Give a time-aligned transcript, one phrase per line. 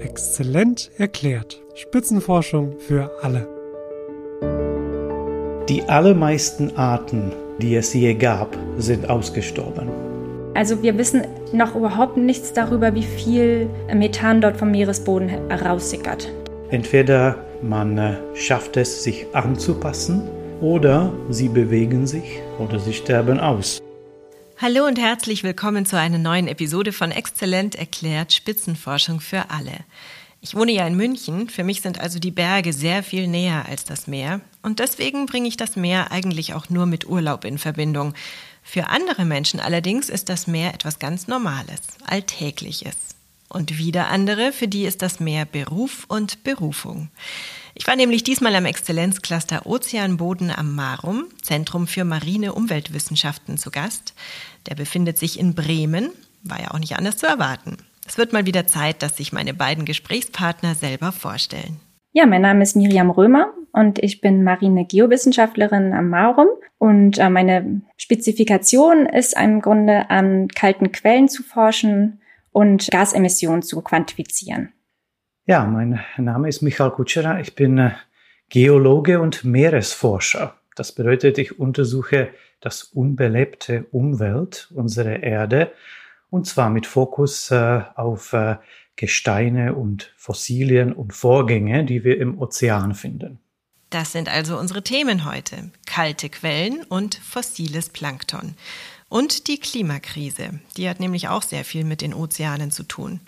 [0.00, 1.60] Exzellent erklärt.
[1.74, 3.48] Spitzenforschung für alle.
[5.68, 9.88] Die allermeisten Arten, die es je gab, sind ausgestorben.
[10.54, 16.32] Also wir wissen noch überhaupt nichts darüber, wie viel Methan dort vom Meeresboden heraussickert.
[16.70, 20.22] Entweder man äh, schafft es, sich anzupassen,
[20.60, 23.80] oder sie bewegen sich oder sie sterben aus.
[24.60, 29.84] Hallo und herzlich willkommen zu einer neuen Episode von Exzellent erklärt Spitzenforschung für alle.
[30.40, 33.84] Ich wohne ja in München, für mich sind also die Berge sehr viel näher als
[33.84, 38.14] das Meer und deswegen bringe ich das Meer eigentlich auch nur mit Urlaub in Verbindung.
[38.64, 42.96] Für andere Menschen allerdings ist das Meer etwas ganz Normales, Alltägliches.
[43.48, 47.10] Und wieder andere, für die ist das Meer Beruf und Berufung.
[47.78, 54.14] Ich war nämlich diesmal am Exzellenzcluster Ozeanboden am Marum, Zentrum für marine Umweltwissenschaften, zu Gast.
[54.68, 56.10] Der befindet sich in Bremen,
[56.42, 57.76] war ja auch nicht anders zu erwarten.
[58.04, 61.78] Es wird mal wieder Zeit, dass sich meine beiden Gesprächspartner selber vorstellen.
[62.12, 66.48] Ja, mein Name ist Miriam Römer und ich bin marine Geowissenschaftlerin am Marum.
[66.78, 72.20] Und äh, meine Spezifikation ist im Grunde an kalten Quellen zu forschen
[72.50, 74.72] und Gasemissionen zu quantifizieren.
[75.48, 77.40] Ja, mein Name ist Michael Kutscherer.
[77.40, 77.92] Ich bin äh,
[78.50, 80.54] Geologe und Meeresforscher.
[80.76, 82.28] Das bedeutet, ich untersuche
[82.60, 85.72] das unbelebte Umwelt unserer Erde
[86.28, 88.56] und zwar mit Fokus äh, auf äh,
[88.96, 93.38] Gesteine und Fossilien und Vorgänge, die wir im Ozean finden.
[93.88, 95.70] Das sind also unsere Themen heute.
[95.86, 98.54] Kalte Quellen und fossiles Plankton.
[99.08, 100.60] Und die Klimakrise.
[100.76, 103.20] Die hat nämlich auch sehr viel mit den Ozeanen zu tun.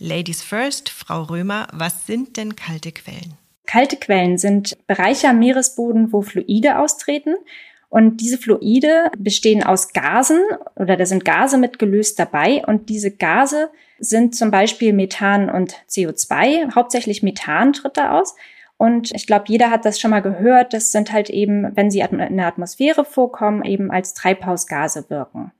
[0.00, 3.34] Ladies first, Frau Römer, was sind denn kalte Quellen?
[3.66, 7.34] Kalte Quellen sind Bereiche am Meeresboden, wo Fluide austreten.
[7.90, 10.40] Und diese Fluide bestehen aus Gasen
[10.76, 12.62] oder da sind Gase mitgelöst dabei.
[12.66, 16.74] Und diese Gase sind zum Beispiel Methan und CO2.
[16.74, 18.36] Hauptsächlich Methan tritt da aus.
[18.76, 20.72] Und ich glaube, jeder hat das schon mal gehört.
[20.72, 25.50] Das sind halt eben, wenn sie in der Atmosphäre vorkommen, eben als Treibhausgase wirken.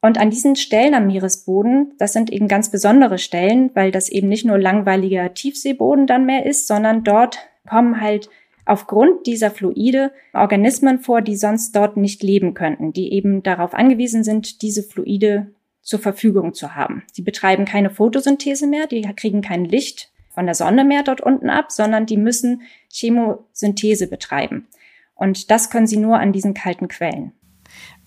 [0.00, 4.28] Und an diesen Stellen am Meeresboden, das sind eben ganz besondere Stellen, weil das eben
[4.28, 7.38] nicht nur langweiliger Tiefseeboden dann mehr ist, sondern dort
[7.68, 8.30] kommen halt
[8.64, 14.22] aufgrund dieser Fluide Organismen vor, die sonst dort nicht leben könnten, die eben darauf angewiesen
[14.22, 17.02] sind, diese Fluide zur Verfügung zu haben.
[17.12, 21.50] Sie betreiben keine Photosynthese mehr, die kriegen kein Licht von der Sonne mehr dort unten
[21.50, 24.68] ab, sondern die müssen Chemosynthese betreiben.
[25.14, 27.32] Und das können sie nur an diesen kalten Quellen.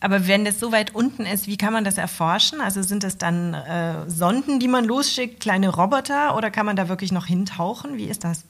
[0.02, 2.60] Aber wenn das so weit unten ist, wie kann man das erforschen?
[2.60, 6.90] Also sind es dann äh, Sonden, die man losschickt, kleine Roboter oder kann man da
[6.90, 7.98] wirklich noch hintauchen?
[7.98, 8.46] Wie ist das?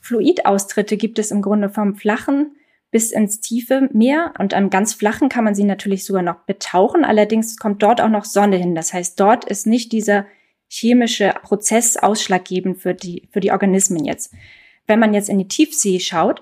[0.00, 2.56] Fluidaustritte gibt es im Grunde vom flachen
[2.90, 7.04] bis ins tiefe Meer und am ganz flachen kann man sie natürlich sogar noch betauchen.
[7.04, 8.74] Allerdings kommt dort auch noch Sonne hin.
[8.74, 10.26] Das heißt, dort ist nicht dieser
[10.68, 14.32] chemische Prozess ausschlaggebend für die, für die Organismen jetzt.
[14.86, 16.40] Wenn man jetzt in die Tiefsee schaut,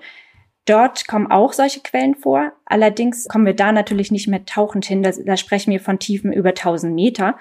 [0.65, 2.51] Dort kommen auch solche Quellen vor.
[2.65, 5.03] Allerdings kommen wir da natürlich nicht mehr tauchend hin.
[5.03, 7.37] Da, da sprechen wir von Tiefen über 1000 Meter.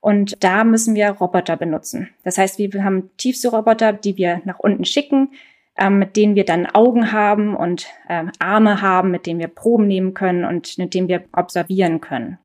[0.00, 2.10] Und da müssen wir Roboter benutzen.
[2.24, 5.30] Das heißt, wir haben Tiefseeroboter, die wir nach unten schicken,
[5.78, 9.86] ähm, mit denen wir dann Augen haben und ähm, Arme haben, mit denen wir Proben
[9.86, 12.38] nehmen können und mit denen wir observieren können.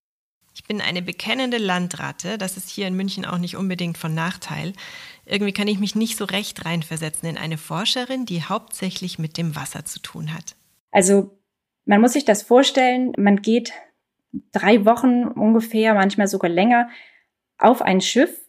[0.55, 2.37] Ich bin eine bekennende Landratte.
[2.37, 4.73] Das ist hier in München auch nicht unbedingt von Nachteil.
[5.29, 9.55] Irgendwie kann ich mich nicht so recht reinversetzen in eine Forscherin, die hauptsächlich mit dem
[9.55, 10.55] Wasser zu tun hat.
[10.91, 11.37] Also
[11.85, 13.71] man muss sich das vorstellen, man geht
[14.51, 16.89] drei Wochen ungefähr, manchmal sogar länger,
[17.57, 18.41] auf ein Schiff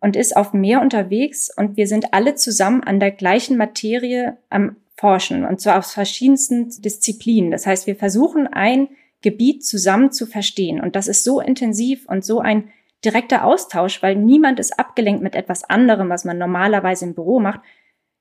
[0.00, 4.38] und ist auf dem Meer unterwegs und wir sind alle zusammen an der gleichen Materie
[4.50, 7.50] am Forschen und zwar aus verschiedensten Disziplinen.
[7.50, 8.88] Das heißt, wir versuchen ein
[9.22, 12.70] Gebiet zusammen zu verstehen und das ist so intensiv und so ein
[13.04, 17.60] direkter Austausch, weil niemand ist abgelenkt mit etwas anderem, was man normalerweise im Büro macht.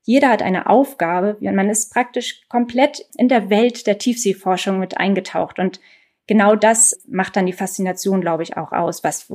[0.04, 4.98] Jeder hat eine Aufgabe und man ist praktisch komplett in der Welt der Tiefseeforschung mit
[4.98, 5.60] eingetaucht.
[5.60, 5.80] Und
[6.28, 9.32] genau das macht dann die Faszination, glaube ich, auch aus, was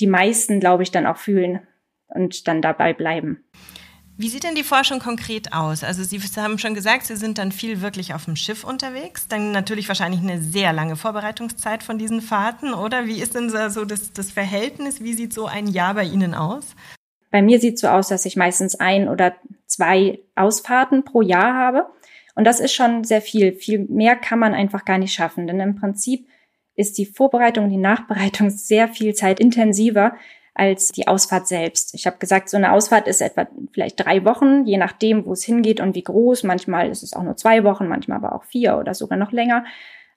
[0.00, 1.66] die meisten, glaube ich, dann auch fühlen
[2.08, 3.44] und dann dabei bleiben.
[4.18, 5.84] Wie sieht denn die Forschung konkret aus?
[5.84, 9.28] Also Sie haben schon gesagt, Sie sind dann viel wirklich auf dem Schiff unterwegs.
[9.28, 13.06] Dann natürlich wahrscheinlich eine sehr lange Vorbereitungszeit von diesen Fahrten, oder?
[13.06, 15.02] Wie ist denn so das, das Verhältnis?
[15.02, 16.74] Wie sieht so ein Jahr bei Ihnen aus?
[17.30, 19.34] Bei mir sieht es so aus, dass ich meistens ein oder
[19.66, 21.86] zwei Ausfahrten pro Jahr habe.
[22.34, 23.52] Und das ist schon sehr viel.
[23.52, 25.46] Viel mehr kann man einfach gar nicht schaffen.
[25.46, 26.26] Denn im Prinzip
[26.74, 30.14] ist die Vorbereitung und die Nachbereitung sehr viel zeitintensiver
[30.58, 31.94] als die Ausfahrt selbst.
[31.94, 35.44] Ich habe gesagt, so eine Ausfahrt ist etwa vielleicht drei Wochen, je nachdem, wo es
[35.44, 36.42] hingeht und wie groß.
[36.44, 39.64] Manchmal ist es auch nur zwei Wochen, manchmal aber auch vier oder sogar noch länger.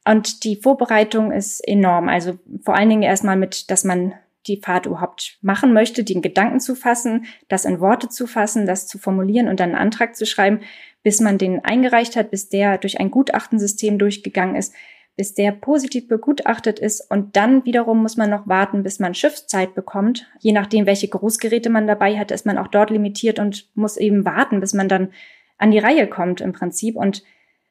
[0.05, 2.09] Und die Vorbereitung ist enorm.
[2.09, 4.13] Also vor allen Dingen erstmal mit, dass man
[4.47, 8.87] die Fahrt überhaupt machen möchte, den Gedanken zu fassen, das in Worte zu fassen, das
[8.87, 10.61] zu formulieren und dann einen Antrag zu schreiben,
[11.03, 14.73] bis man den eingereicht hat, bis der durch ein Gutachtensystem durchgegangen ist,
[15.19, 19.75] bis der positiv begutachtet ist und dann wiederum muss man noch warten, bis man Schiffszeit
[19.75, 20.25] bekommt.
[20.39, 24.23] Je nachdem, welche Großgeräte man dabei hat, ist man auch dort limitiert und muss eben
[24.23, 25.09] warten, bis man dann
[25.57, 27.21] an die Reihe kommt im Prinzip und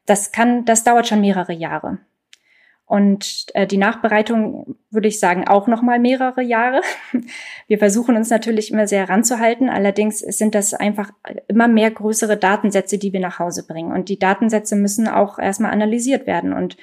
[0.05, 1.97] das kann, das dauert schon mehrere Jahre.
[2.85, 6.81] Und äh, die Nachbereitung würde ich sagen auch noch mal mehrere Jahre.
[7.67, 9.71] Wir versuchen uns natürlich immer sehr ranzuhalten.
[9.71, 11.09] Allerdings sind das einfach
[11.47, 13.91] immer mehr größere Datensätze, die wir nach Hause bringen.
[13.91, 16.77] Und die Datensätze müssen auch erstmal analysiert werden und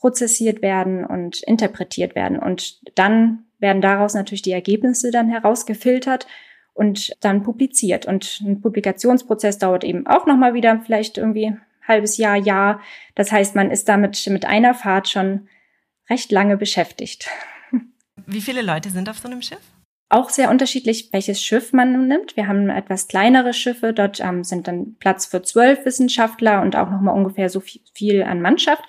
[0.00, 2.38] prozessiert werden und interpretiert werden.
[2.38, 6.26] Und dann werden daraus natürlich die Ergebnisse dann herausgefiltert
[6.72, 8.06] und dann publiziert.
[8.06, 11.54] Und ein Publikationsprozess dauert eben auch noch mal wieder vielleicht irgendwie
[11.86, 12.80] halbes Jahr, Jahr.
[13.14, 15.48] Das heißt, man ist damit mit einer Fahrt schon
[16.08, 17.28] recht lange beschäftigt.
[18.26, 19.60] Wie viele Leute sind auf so einem Schiff?
[20.08, 22.36] Auch sehr unterschiedlich, welches Schiff man nimmt.
[22.36, 23.92] Wir haben etwas kleinere Schiffe.
[23.92, 28.22] Dort ähm, sind dann Platz für zwölf Wissenschaftler und auch nochmal ungefähr so viel, viel
[28.22, 28.82] an Mannschaft.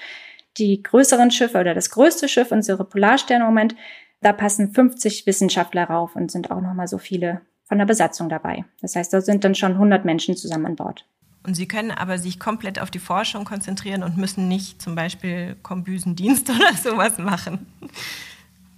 [0.58, 3.76] Die größeren Schiffe oder das größte Schiff, unsere Polarstern im Moment,
[4.22, 8.66] da passen 50 Wissenschaftler rauf und sind auch nochmal so viele von der Besatzung dabei.
[8.82, 11.06] Das heißt, da sind dann schon 100 Menschen zusammen an Bord.
[11.44, 15.56] Und sie können aber sich komplett auf die Forschung konzentrieren und müssen nicht zum Beispiel
[15.64, 17.66] Kombüsendienst oder sowas machen.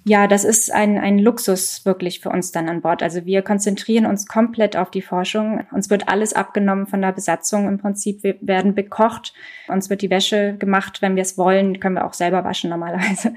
[0.05, 3.01] Ja, das ist ein, ein Luxus wirklich für uns dann an Bord.
[3.01, 5.65] Also wir konzentrieren uns komplett auf die Forschung.
[5.71, 8.21] Uns wird alles abgenommen von der Besatzung im Prinzip.
[8.21, 9.33] Wir werden bekocht.
[9.69, 11.79] Uns wird die Wäsche gemacht, wenn wir es wollen.
[11.79, 13.33] Können wir auch selber waschen normalerweise.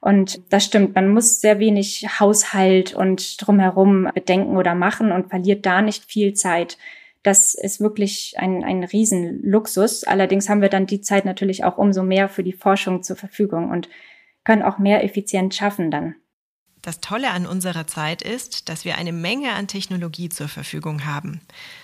[0.00, 0.96] Und das stimmt.
[0.96, 6.34] Man muss sehr wenig Haushalt und drumherum bedenken oder machen und verliert da nicht viel
[6.34, 6.78] Zeit.
[7.22, 10.02] Das ist wirklich ein, ein Riesenluxus.
[10.02, 13.70] Allerdings haben wir dann die Zeit natürlich auch umso mehr für die Forschung zur Verfügung
[13.70, 13.88] und
[14.48, 16.14] können auch mehr effizient schaffen dann.
[16.80, 21.42] Das Tolle an unserer Zeit ist, dass wir eine Menge an Technologie zur Verfügung haben.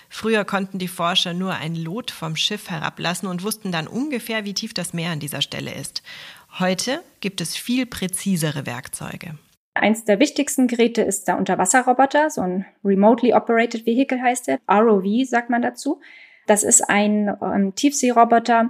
[0.09, 4.55] Früher konnten die Forscher nur ein Lot vom Schiff herablassen und wussten dann ungefähr, wie
[4.55, 6.01] tief das Meer an dieser Stelle ist.
[6.57, 9.37] Heute gibt es viel präzisere Werkzeuge.
[9.75, 15.05] Eins der wichtigsten Geräte ist der Unterwasserroboter, so ein Remotely Operated Vehicle heißt der, ROV
[15.27, 16.01] sagt man dazu.
[16.47, 18.69] Das ist ein ähm, Tiefseeroboter,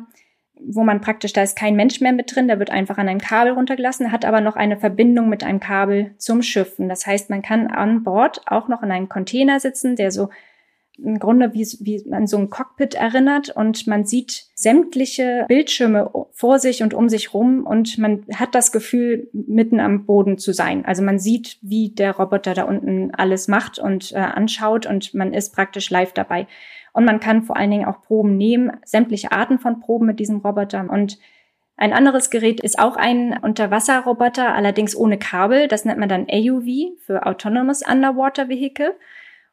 [0.59, 3.19] wo man praktisch, da ist kein Mensch mehr mit drin, der wird einfach an einem
[3.19, 6.79] Kabel runtergelassen, hat aber noch eine Verbindung mit einem Kabel zum Schiff.
[6.79, 10.29] Und das heißt, man kann an Bord auch noch in einem Container sitzen, der so
[10.97, 16.59] im Grunde wie, wie an so ein Cockpit erinnert und man sieht sämtliche Bildschirme vor
[16.59, 20.85] sich und um sich rum und man hat das Gefühl, mitten am Boden zu sein.
[20.85, 25.33] Also man sieht, wie der Roboter da unten alles macht und äh, anschaut und man
[25.33, 26.47] ist praktisch live dabei.
[26.95, 30.37] Und man kann vor allen Dingen auch Proben nehmen, sämtliche Arten von Proben mit diesem
[30.37, 31.19] Roboter und
[31.77, 35.67] ein anderes Gerät ist auch ein Unterwasserroboter, allerdings ohne Kabel.
[35.67, 38.95] Das nennt man dann AUV für Autonomous Underwater Vehicle.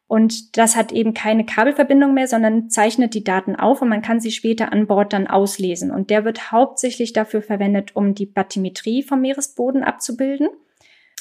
[0.07, 4.21] Und das hat eben keine Kabelverbindung mehr, sondern zeichnet die Daten auf und man kann
[4.21, 5.91] sie später an Bord dann auslesen.
[5.91, 10.47] Und der wird hauptsächlich dafür verwendet, um die Bathymetrie vom Meeresboden abzubilden.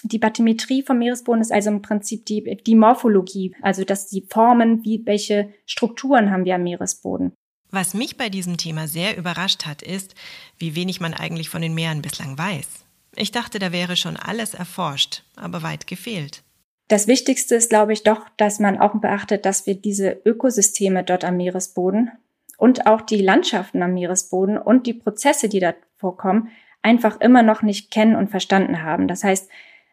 [0.02, 4.84] Die Bathymetrie vom Meeresboden ist also im Prinzip die, die Morphologie, also dass die Formen,
[4.84, 7.32] wie, welche Strukturen haben wir am Meeresboden.
[7.70, 10.14] Was mich bei diesem Thema sehr überrascht hat, ist,
[10.58, 12.84] wie wenig man eigentlich von den Meeren bislang weiß.
[13.16, 16.43] Ich dachte, da wäre schon alles erforscht, aber weit gefehlt.
[16.88, 21.25] Das Wichtigste ist, glaube ich, doch, dass man auch beachtet, dass wir diese Ökosysteme dort
[21.25, 22.10] am Meeresboden
[22.58, 26.50] und auch die Landschaften am Meeresboden und die Prozesse, die da vorkommen,
[26.82, 29.08] einfach immer noch nicht kennen und verstanden haben.
[29.08, 29.48] Das heißt,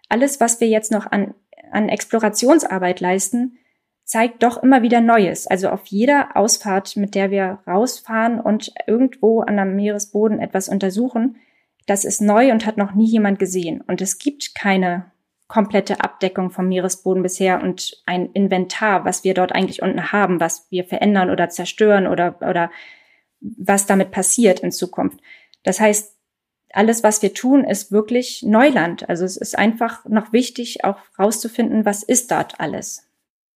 [0.09, 1.33] alles, was wir jetzt noch an,
[1.71, 3.57] an Explorationsarbeit leisten,
[4.03, 5.45] zeigt doch immer wieder Neues.
[5.45, 11.37] Also auf jeder Ausfahrt, mit der wir rausfahren und irgendwo an am Meeresboden etwas untersuchen,
[11.85, 13.81] das ist neu und hat noch nie jemand gesehen.
[13.81, 15.11] Und es gibt keine
[15.47, 20.67] komplette Abdeckung vom Meeresboden bisher und ein Inventar, was wir dort eigentlich unten haben, was
[20.69, 22.71] wir verändern oder zerstören oder, oder
[23.41, 25.19] was damit passiert in Zukunft.
[25.63, 26.18] Das heißt,
[26.73, 29.09] alles, was wir tun, ist wirklich Neuland.
[29.09, 33.07] Also es ist einfach noch wichtig, auch rauszufinden, was ist dort alles.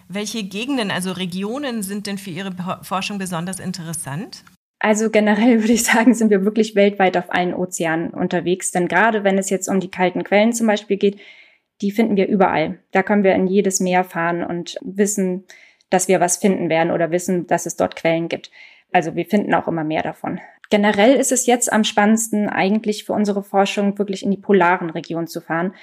[0.08, 4.44] Welche Gegenden, also Regionen sind denn für Ihre Forschung besonders interessant?
[4.80, 8.72] Also generell würde ich sagen, sind wir wirklich weltweit auf allen Ozeanen unterwegs.
[8.72, 11.20] Denn gerade wenn es jetzt um die kalten Quellen zum Beispiel geht,
[11.82, 12.80] die finden wir überall.
[12.92, 15.46] Da können wir in jedes Meer fahren und wissen,
[15.90, 18.52] dass wir was finden werden oder wissen, dass es dort Quellen gibt.
[18.92, 20.40] Also wir finden auch immer mehr davon.
[20.74, 25.28] Generell ist es jetzt am spannendsten eigentlich für unsere Forschung wirklich in die polaren Regionen
[25.28, 25.76] zu fahren,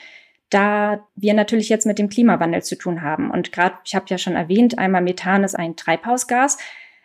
[0.48, 3.30] da wir natürlich jetzt mit dem Klimawandel zu tun haben.
[3.30, 6.58] Und gerade, ich habe ja schon erwähnt, einmal Methan ist ein Treibhausgas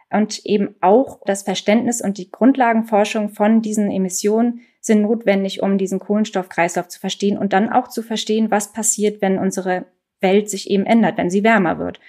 [0.10, 6.00] und eben auch das Verständnis und die Grundlagenforschung von diesen Emissionen sind notwendig, um diesen
[6.00, 9.86] Kohlenstoffkreislauf zu verstehen und dann auch zu verstehen, was passiert, wenn unsere
[10.22, 12.00] Welt sich eben ändert, wenn sie wärmer wird.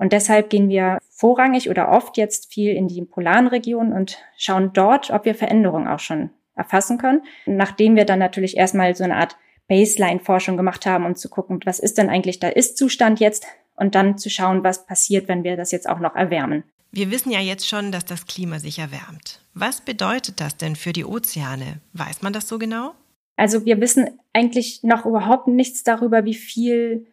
[0.00, 4.72] Und deshalb gehen wir vorrangig oder oft jetzt viel in die polaren Regionen und schauen
[4.72, 7.20] dort, ob wir Veränderungen auch schon erfassen können.
[7.44, 9.36] Nachdem wir dann natürlich erstmal so eine Art
[9.68, 14.16] Baseline-Forschung gemacht haben, um zu gucken, was ist denn eigentlich der Ist-Zustand jetzt und dann
[14.16, 16.64] zu schauen, was passiert, wenn wir das jetzt auch noch erwärmen.
[16.92, 19.42] Wir wissen ja jetzt schon, dass das Klima sich erwärmt.
[19.52, 21.82] Was bedeutet das denn für die Ozeane?
[21.92, 22.92] Weiß man das so genau?
[23.36, 27.06] Also wir wissen eigentlich noch überhaupt nichts darüber, wie viel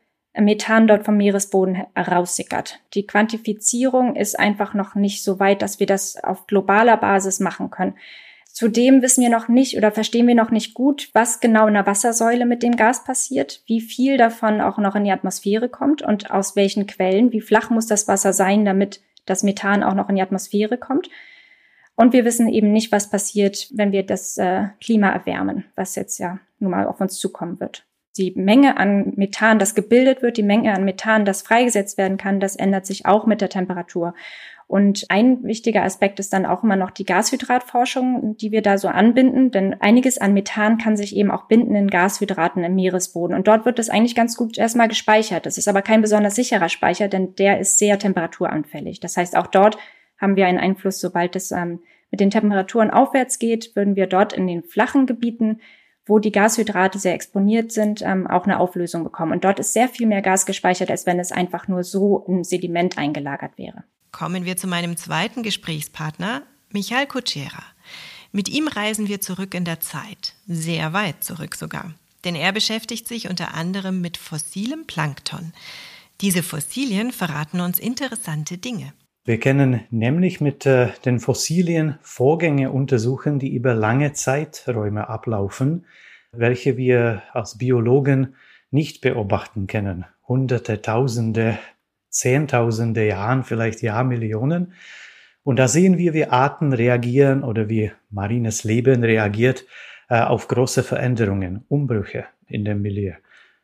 [0.45, 2.79] Methan dort vom Meeresboden heraussickert.
[2.93, 7.69] Die Quantifizierung ist einfach noch nicht so weit, dass wir das auf globaler Basis machen
[7.69, 7.95] können.
[8.45, 11.85] Zudem wissen wir noch nicht oder verstehen wir noch nicht gut, was genau in der
[11.85, 16.31] Wassersäule mit dem Gas passiert, wie viel davon auch noch in die Atmosphäre kommt und
[16.31, 20.15] aus welchen Quellen, wie flach muss das Wasser sein, damit das Methan auch noch in
[20.15, 21.09] die Atmosphäre kommt.
[21.95, 26.17] Und wir wissen eben nicht, was passiert, wenn wir das äh, Klima erwärmen, was jetzt
[26.17, 30.43] ja nun mal auf uns zukommen wird die Menge an Methan, das gebildet wird, die
[30.43, 34.13] Menge an Methan, das freigesetzt werden kann, das ändert sich auch mit der Temperatur.
[34.67, 38.89] Und ein wichtiger Aspekt ist dann auch immer noch die Gashydratforschung, die wir da so
[38.89, 43.33] anbinden, denn einiges an Methan kann sich eben auch binden in Gashydraten im Meeresboden.
[43.33, 45.45] Und dort wird das eigentlich ganz gut erstmal gespeichert.
[45.45, 48.99] Das ist aber kein besonders sicherer Speicher, denn der ist sehr temperaturanfällig.
[48.99, 49.77] Das heißt, auch dort
[50.19, 51.79] haben wir einen Einfluss, sobald es ähm,
[52.11, 55.61] mit den Temperaturen aufwärts geht, würden wir dort in den flachen Gebieten
[56.07, 59.33] wo die Gashydrate sehr exponiert sind, ähm, auch eine Auflösung bekommen.
[59.33, 62.43] Und dort ist sehr viel mehr Gas gespeichert, als wenn es einfach nur so im
[62.43, 63.83] Sediment eingelagert wäre.
[64.11, 67.63] Kommen wir zu meinem zweiten Gesprächspartner, Michael Kutschera.
[68.31, 71.93] Mit ihm reisen wir zurück in der Zeit, sehr weit zurück sogar.
[72.23, 75.53] Denn er beschäftigt sich unter anderem mit fossilem Plankton.
[76.21, 78.93] Diese Fossilien verraten uns interessante Dinge.
[79.27, 85.85] Wir können nämlich mit äh, den Fossilien Vorgänge untersuchen, die über lange Zeiträume ablaufen,
[86.31, 88.35] welche wir als Biologen
[88.71, 90.05] nicht beobachten können.
[90.29, 91.59] Hunderte, Tausende,
[92.07, 94.71] Zehntausende Jahren, vielleicht Jahrmillionen.
[95.43, 99.65] Und da sehen wir, wie Arten reagieren oder wie marines Leben reagiert
[100.07, 103.15] äh, auf große Veränderungen, Umbrüche in dem Milieu.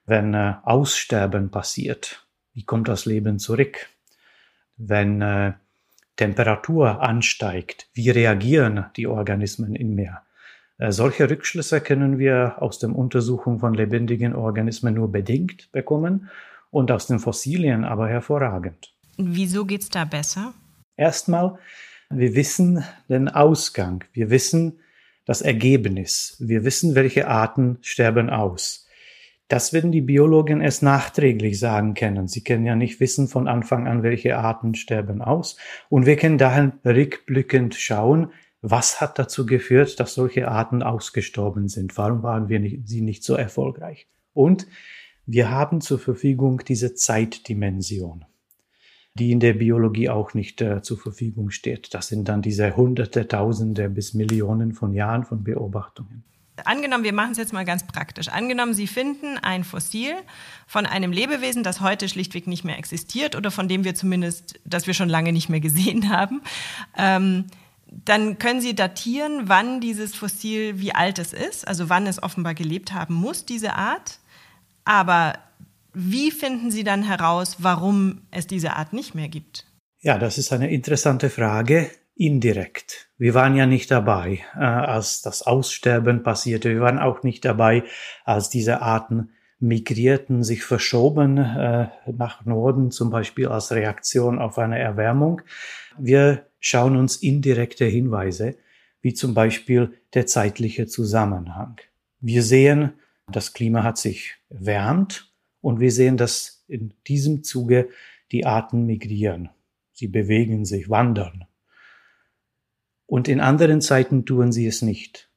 [0.05, 3.87] Wenn äh, Aussterben passiert, wie kommt das Leben zurück?
[4.77, 5.53] Wenn äh,
[6.15, 10.23] Temperatur ansteigt, wie reagieren die Organismen im Meer?
[10.77, 16.29] Äh, solche Rückschlüsse können wir aus der Untersuchung von lebendigen Organismen nur bedingt bekommen
[16.71, 18.93] und aus den Fossilien aber hervorragend.
[19.17, 20.53] Wieso geht's da besser?
[20.97, 21.57] Erstmal,
[22.09, 24.79] wir wissen den Ausgang, wir wissen
[25.25, 28.82] das Ergebnis, wir wissen, welche Arten sterben aus.
[29.47, 32.27] Das werden die Biologen erst nachträglich sagen können.
[32.27, 35.57] Sie können ja nicht wissen von Anfang an, welche Arten sterben aus.
[35.89, 38.31] Und wir können daher rückblickend schauen,
[38.61, 41.97] was hat dazu geführt, dass solche Arten ausgestorben sind?
[41.97, 44.07] Warum waren wir nicht, sie nicht so erfolgreich?
[44.33, 44.67] Und
[45.25, 48.23] wir haben zur Verfügung diese Zeitdimension,
[49.15, 51.93] die in der Biologie auch nicht äh, zur Verfügung steht.
[51.93, 56.23] Das sind dann diese Hunderte, Tausende bis Millionen von Jahren von Beobachtungen
[56.65, 58.29] angenommen, wir machen es jetzt mal ganz praktisch.
[58.29, 60.13] Angenommen, Sie finden ein Fossil
[60.67, 64.87] von einem Lebewesen, das heute schlichtweg nicht mehr existiert oder von dem wir zumindest, das
[64.87, 66.41] wir schon lange nicht mehr gesehen haben.
[66.97, 67.45] Ähm,
[67.87, 72.55] dann können Sie datieren, wann dieses Fossil, wie alt es ist, also wann es offenbar
[72.55, 74.19] gelebt haben muss, diese Art.
[74.83, 75.37] Aber
[75.93, 79.65] wie finden Sie dann heraus, warum es diese Art nicht mehr gibt?
[80.01, 83.09] Ja, das ist eine interessante Frage indirekt.
[83.17, 86.69] Wir waren ja nicht dabei, äh, als das Aussterben passierte.
[86.69, 87.83] Wir waren auch nicht dabei,
[88.23, 89.29] als diese Arten
[89.59, 95.41] migrierten, sich verschoben äh, nach Norden, zum Beispiel als Reaktion auf eine Erwärmung.
[95.97, 98.57] Wir schauen uns indirekte Hinweise,
[99.01, 101.77] wie zum Beispiel der zeitliche Zusammenhang.
[102.19, 102.93] Wir sehen,
[103.31, 107.89] das Klima hat sich erwärmt und wir sehen, dass in diesem Zuge
[108.31, 109.49] die Arten migrieren.
[109.93, 111.45] Sie bewegen sich, wandern
[113.13, 115.29] und in anderen Zeiten tun sie es nicht.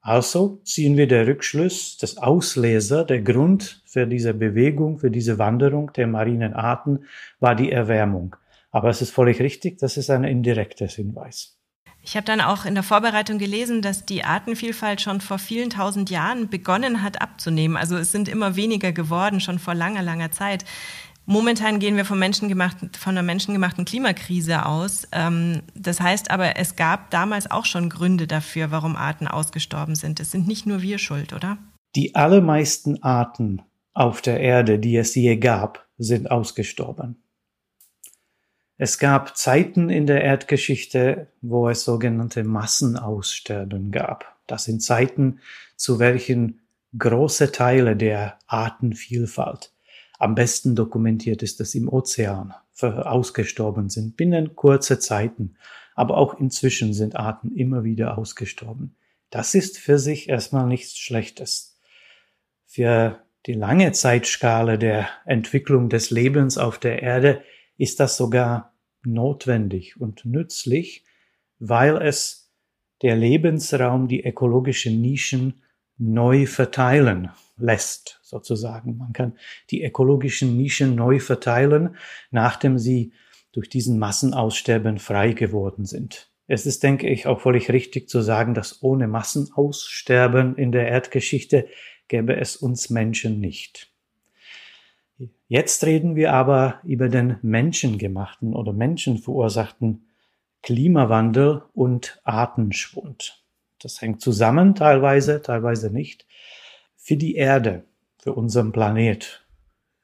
[0.00, 5.92] Also ziehen wir der Rückschluss, des Ausleser, der Grund für diese Bewegung, für diese Wanderung
[5.92, 7.00] der marinen Arten
[7.38, 8.36] war die Erwärmung.
[8.70, 11.58] Aber es ist völlig richtig, das ist ein indirekter Hinweis.
[12.02, 16.08] Ich habe dann auch in der Vorbereitung gelesen, dass die Artenvielfalt schon vor vielen tausend
[16.08, 17.76] Jahren begonnen hat abzunehmen.
[17.76, 20.64] Also es sind immer weniger geworden, schon vor langer, langer Zeit.
[21.30, 25.06] Momentan gehen wir vom menschengemachten, von einer menschengemachten Klimakrise aus.
[25.12, 30.18] Ähm, das heißt aber, es gab damals auch schon Gründe dafür, warum Arten ausgestorben sind.
[30.18, 31.56] Es sind nicht nur wir schuld, oder?
[31.94, 37.22] Die allermeisten Arten auf der Erde, die es je gab, sind ausgestorben.
[38.76, 44.36] Es gab Zeiten in der Erdgeschichte, wo es sogenannte Massenaussterben gab.
[44.48, 45.38] Das sind Zeiten,
[45.76, 46.62] zu welchen
[46.98, 49.70] große Teile der Artenvielfalt
[50.20, 55.56] am besten dokumentiert ist es im Ozean, ausgestorben sind binnen kurzer Zeiten.
[55.94, 58.96] Aber auch inzwischen sind Arten immer wieder ausgestorben.
[59.30, 61.78] Das ist für sich erstmal nichts Schlechtes.
[62.66, 67.42] Für die lange Zeitskala der Entwicklung des Lebens auf der Erde
[67.78, 71.04] ist das sogar notwendig und nützlich,
[71.58, 72.52] weil es
[73.00, 75.62] der Lebensraum, die ökologischen Nischen
[75.96, 78.96] neu verteilen lässt, sozusagen.
[78.96, 79.34] Man kann
[79.70, 81.96] die ökologischen Nischen neu verteilen,
[82.30, 83.12] nachdem sie
[83.52, 86.30] durch diesen Massenaussterben frei geworden sind.
[86.46, 91.68] Es ist, denke ich, auch völlig richtig zu sagen, dass ohne Massenaussterben in der Erdgeschichte
[92.08, 93.90] gäbe es uns Menschen nicht.
[95.48, 100.06] Jetzt reden wir aber über den menschengemachten oder menschenverursachten
[100.62, 103.42] Klimawandel und Artenschwund.
[103.80, 106.26] Das hängt zusammen teilweise, teilweise nicht.
[107.02, 107.84] Für die Erde,
[108.18, 109.44] für unseren Planet,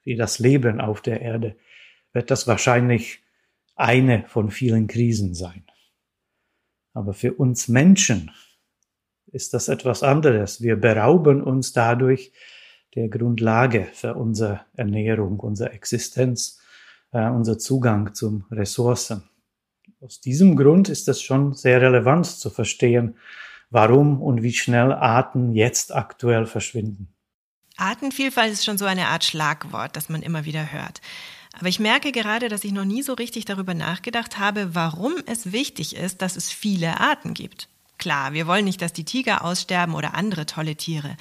[0.03, 1.55] für das Leben auf der Erde
[2.11, 3.19] wird das wahrscheinlich
[3.75, 5.63] eine von vielen Krisen sein.
[6.93, 8.31] Aber für uns Menschen
[9.27, 10.61] ist das etwas anderes.
[10.61, 12.31] Wir berauben uns dadurch
[12.95, 16.59] der Grundlage für unsere Ernährung, unsere Existenz,
[17.11, 19.29] äh, unser Zugang zum Ressourcen.
[19.99, 23.15] Aus diesem Grund ist es schon sehr relevant zu verstehen,
[23.69, 27.13] warum und wie schnell Arten jetzt aktuell verschwinden.
[27.77, 31.01] Artenvielfalt ist schon so eine Art Schlagwort, das man immer wieder hört.
[31.53, 35.51] Aber ich merke gerade, dass ich noch nie so richtig darüber nachgedacht habe, warum es
[35.51, 37.69] wichtig ist, dass es viele Arten gibt.
[37.97, 41.17] Klar, wir wollen nicht, dass die Tiger aussterben oder andere tolle Tiere.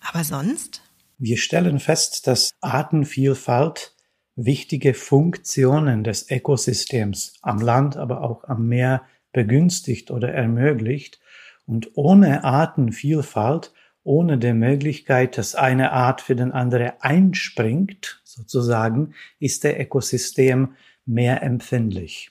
[0.00, 0.82] Aber sonst?
[1.18, 3.94] Wir stellen fest, dass Artenvielfalt
[4.36, 11.20] wichtige Funktionen des Ökosystems am Land, aber auch am Meer begünstigt oder ermöglicht.
[11.66, 13.72] Und ohne Artenvielfalt
[14.04, 21.42] ohne die Möglichkeit, dass eine Art für den andere einspringt, sozusagen, ist der Ökosystem mehr
[21.42, 22.30] empfindlich.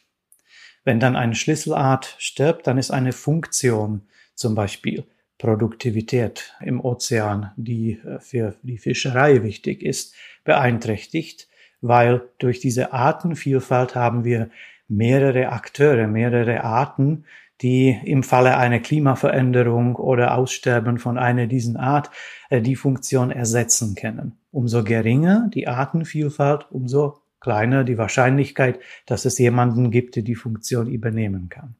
[0.83, 4.03] Wenn dann eine Schlüsselart stirbt, dann ist eine Funktion,
[4.35, 5.05] zum Beispiel
[5.37, 11.47] Produktivität im Ozean, die äh, für die Fischerei wichtig ist, beeinträchtigt,
[11.81, 14.49] weil durch diese Artenvielfalt haben wir
[14.87, 17.25] mehrere Akteure, mehrere Arten,
[17.63, 22.11] die im Falle einer Klimaveränderung oder Aussterben von einer diesen Art
[22.49, 24.37] äh, die Funktion ersetzen können.
[24.51, 30.87] Umso geringer die Artenvielfalt, umso kleiner die Wahrscheinlichkeit, dass es jemanden gibt, der die Funktion
[30.87, 31.75] übernehmen kann.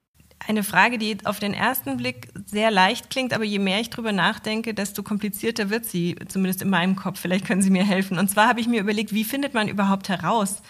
[0.45, 4.11] Eine Frage, die auf den ersten Blick sehr leicht klingt, aber je mehr ich drüber
[4.11, 7.19] nachdenke, desto komplizierter wird sie, zumindest in meinem Kopf.
[7.19, 8.19] Vielleicht können Sie mir helfen.
[8.19, 10.61] Und zwar habe ich mir überlegt, wie findet man überhaupt heraus,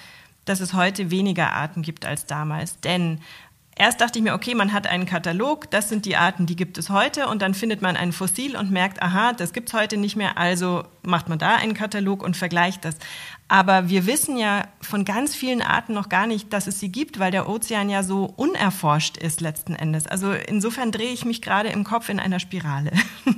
[0.45, 2.80] dass es heute weniger Arten gibt als damals?
[2.82, 3.19] Denn
[3.75, 6.77] Erst dachte ich mir, okay, man hat einen Katalog, das sind die Arten, die gibt
[6.77, 9.97] es heute und dann findet man ein Fossil und merkt, aha, das gibt es heute
[9.97, 12.95] nicht mehr, also macht man da einen Katalog und vergleicht das.
[13.47, 17.19] Aber wir wissen ja von ganz vielen Arten noch gar nicht, dass es sie gibt,
[17.19, 20.05] weil der Ozean ja so unerforscht ist letzten Endes.
[20.05, 22.91] Also insofern drehe ich mich gerade im Kopf in einer Spirale.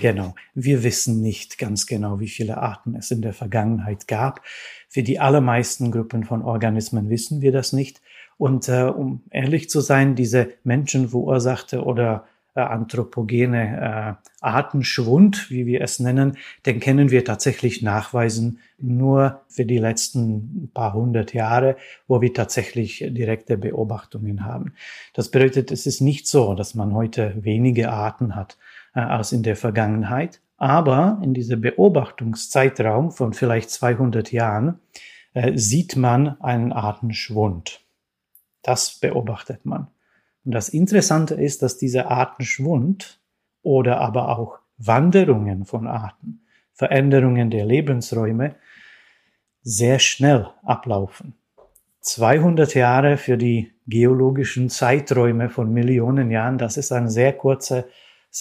[0.00, 0.34] Genau.
[0.54, 4.40] Wir wissen nicht ganz genau, wie viele Arten es in der Vergangenheit gab.
[4.88, 8.00] Für die allermeisten Gruppen von Organismen wissen wir das nicht.
[8.44, 15.80] Und äh, um ehrlich zu sein, diese menschenverursachte oder äh, anthropogene äh, Artenschwund, wie wir
[15.80, 22.20] es nennen, den können wir tatsächlich nachweisen nur für die letzten paar hundert Jahre, wo
[22.20, 24.74] wir tatsächlich direkte Beobachtungen haben.
[25.14, 28.58] Das bedeutet, es ist nicht so, dass man heute wenige Arten hat
[28.94, 34.80] äh, als in der Vergangenheit, aber in diesem Beobachtungszeitraum von vielleicht 200 Jahren
[35.32, 37.83] äh, sieht man einen Artenschwund.
[38.64, 39.86] Das beobachtet man.
[40.44, 43.20] Und das Interessante ist, dass dieser Artenschwund
[43.62, 48.56] oder aber auch Wanderungen von Arten, Veränderungen der Lebensräume
[49.62, 51.34] sehr schnell ablaufen.
[52.00, 57.84] 200 Jahre für die geologischen Zeiträume von Millionen Jahren, das ist ein sehr kurzer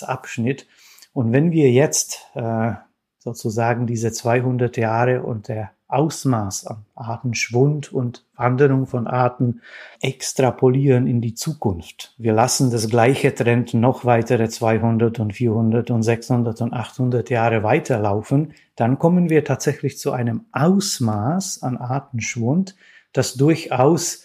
[0.02, 0.68] Abschnitt.
[1.14, 2.74] Und wenn wir jetzt äh,
[3.20, 9.62] sozusagen diese 200 Jahre und der Ausmaß an Artenschwund und Wanderung von Arten
[10.02, 12.14] extrapolieren in die Zukunft.
[12.18, 17.64] Wir lassen das gleiche Trend noch weitere 200 und 400 und 600 und 800 Jahre
[17.64, 22.76] weiterlaufen, dann kommen wir tatsächlich zu einem Ausmaß an Artenschwund,
[23.12, 24.24] das durchaus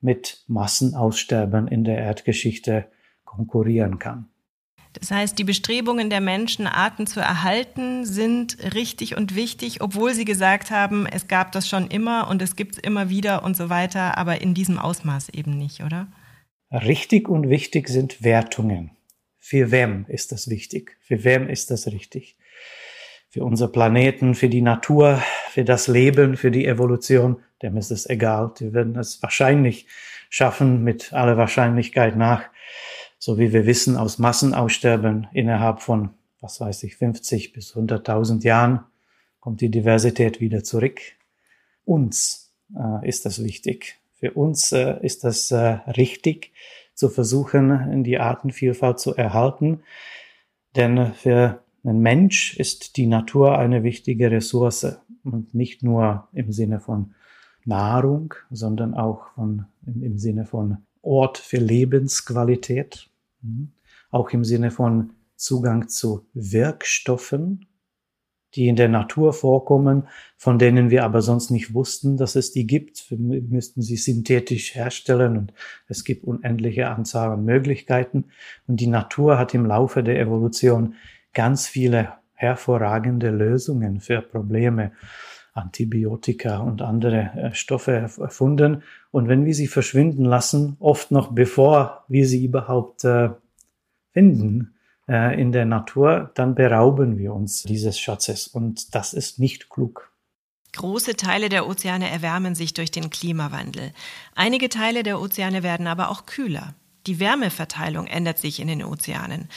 [0.00, 2.86] mit Massenaussterben in der Erdgeschichte
[3.24, 4.31] konkurrieren kann.
[4.92, 10.24] Das heißt, die Bestrebungen der Menschen, Arten zu erhalten, sind richtig und wichtig, obwohl sie
[10.24, 13.70] gesagt haben, es gab das schon immer und es gibt es immer wieder und so
[13.70, 16.08] weiter, aber in diesem Ausmaß eben nicht, oder?
[16.70, 18.90] Richtig und wichtig sind Wertungen.
[19.38, 20.96] Für wem ist das wichtig?
[21.00, 22.36] Für wem ist das richtig?
[23.32, 28.06] für unser Planeten, für die Natur, für das Leben, für die Evolution, dem ist es
[28.06, 28.52] egal.
[28.60, 29.86] Die werden es wahrscheinlich
[30.28, 32.42] schaffen, mit aller Wahrscheinlichkeit nach,
[33.24, 38.80] so wie wir wissen, aus Massenaussterben innerhalb von, was weiß ich, 50 bis 100.000 Jahren
[39.38, 40.98] kommt die Diversität wieder zurück.
[41.84, 44.00] Uns äh, ist das wichtig.
[44.18, 45.56] Für uns äh, ist das äh,
[45.96, 46.50] richtig,
[46.94, 49.84] zu versuchen, die Artenvielfalt zu erhalten.
[50.74, 56.80] Denn für ein Mensch ist die Natur eine wichtige Ressource und nicht nur im Sinne
[56.80, 57.14] von
[57.64, 63.08] Nahrung, sondern auch von, im, im Sinne von Ort für Lebensqualität.
[64.10, 67.66] Auch im Sinne von Zugang zu Wirkstoffen,
[68.54, 72.66] die in der Natur vorkommen, von denen wir aber sonst nicht wussten, dass es die
[72.66, 73.10] gibt.
[73.10, 75.54] Wir müssten sie synthetisch herstellen und
[75.88, 78.26] es gibt unendliche Anzahl an Möglichkeiten.
[78.66, 80.94] Und die Natur hat im Laufe der Evolution
[81.32, 84.92] ganz viele hervorragende Lösungen für Probleme,
[85.52, 88.82] Antibiotika und andere äh, Stoffe erfunden.
[89.10, 93.30] Und wenn wir sie verschwinden lassen, oft noch bevor wir sie überhaupt äh,
[94.12, 94.74] finden
[95.08, 98.46] äh, in der Natur, dann berauben wir uns dieses Schatzes.
[98.46, 100.10] Und das ist nicht klug.
[100.72, 103.92] Große Teile der Ozeane erwärmen sich durch den Klimawandel.
[104.34, 106.74] Einige Teile der Ozeane werden aber auch kühler.
[107.06, 109.48] Die Wärmeverteilung ändert sich in den Ozeanen.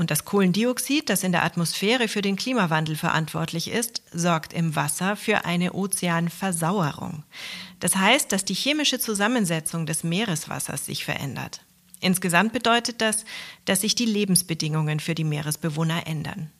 [0.00, 5.14] Und das Kohlendioxid, das in der Atmosphäre für den Klimawandel verantwortlich ist, sorgt im Wasser
[5.14, 7.24] für eine Ozeanversauerung.
[7.80, 11.66] Das heißt, dass die chemische Zusammensetzung des Meereswassers sich verändert.
[12.00, 13.26] Insgesamt bedeutet das,
[13.66, 16.50] dass sich die Lebensbedingungen für die Meeresbewohner ändern.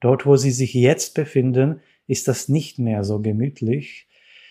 [0.00, 4.08] Dort, wo sie sich jetzt befinden, ist das nicht mehr so gemütlich.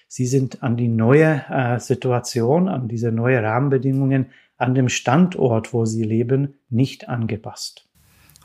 [0.07, 5.83] Sie sind an die neue äh, Situation, an diese neue Rahmenbedingungen, an dem Standort, wo
[5.83, 7.86] sie leben, nicht angepasst.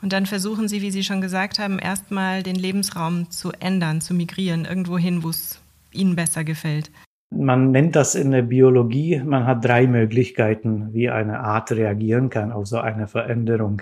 [0.03, 4.13] Und dann versuchen sie, wie Sie schon gesagt haben, erstmal den Lebensraum zu ändern, zu
[4.13, 5.61] migrieren, irgendwo hin, wo es
[5.93, 6.91] ihnen besser gefällt.
[7.29, 12.51] Man nennt das in der Biologie, man hat drei Möglichkeiten, wie eine Art reagieren kann
[12.51, 13.81] auf so eine Veränderung.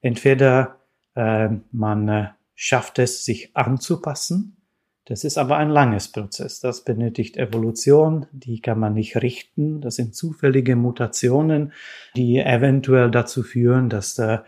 [0.00, 0.76] Entweder
[1.16, 4.56] äh, man äh, schafft es, sich anzupassen.
[5.04, 6.60] Das ist aber ein langes Prozess.
[6.60, 9.80] Das benötigt Evolution, die kann man nicht richten.
[9.80, 11.72] Das sind zufällige Mutationen,
[12.14, 14.38] die eventuell dazu führen, dass äh,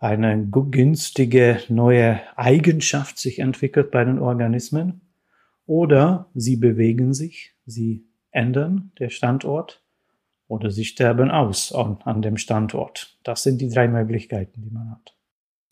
[0.00, 5.02] eine günstige neue Eigenschaft sich entwickelt bei den Organismen
[5.66, 9.84] oder sie bewegen sich, sie ändern der Standort
[10.48, 13.18] oder sie sterben aus an, an dem Standort.
[13.22, 15.14] Das sind die drei Möglichkeiten, die man hat.